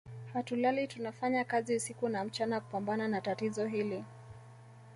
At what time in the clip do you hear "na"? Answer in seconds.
2.09-2.23, 3.07-3.21